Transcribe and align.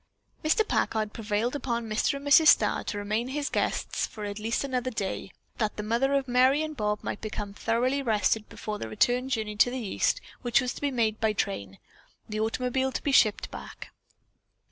Mr. 0.43 0.67
Packard 0.67 1.13
prevailed 1.13 1.55
upon 1.55 1.87
Mrs. 1.87 2.15
and 2.15 2.27
Mr. 2.27 2.47
Starr 2.47 2.83
to 2.85 2.97
remain 2.97 3.27
as 3.29 3.35
his 3.35 3.49
guests 3.51 4.07
for 4.07 4.25
at 4.25 4.39
least 4.39 4.63
another 4.63 4.89
day, 4.89 5.31
that 5.59 5.77
the 5.77 5.83
mother 5.83 6.15
of 6.15 6.27
Merry 6.27 6.63
and 6.63 6.75
Bob 6.75 7.03
might 7.03 7.21
become 7.21 7.53
thoroughly 7.53 8.01
rested 8.01 8.49
before 8.49 8.79
the 8.79 8.89
return 8.89 9.29
journey 9.29 9.55
to 9.57 9.69
the 9.69 9.77
East, 9.77 10.19
which 10.41 10.59
was 10.59 10.73
to 10.73 10.81
be 10.81 10.89
made 10.89 11.19
by 11.19 11.33
train, 11.33 11.77
the 12.27 12.39
automobile 12.39 12.91
to 12.91 13.03
be 13.03 13.11
shipped 13.11 13.51
back. 13.51 13.89